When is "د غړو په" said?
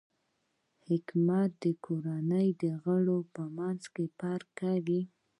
2.61-3.43